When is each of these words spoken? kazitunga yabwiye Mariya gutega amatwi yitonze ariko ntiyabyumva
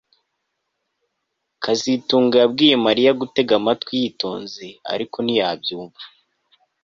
kazitunga 1.63 2.35
yabwiye 2.41 2.75
Mariya 2.85 3.11
gutega 3.21 3.51
amatwi 3.59 3.93
yitonze 4.01 4.65
ariko 4.93 5.17
ntiyabyumva 5.21 6.03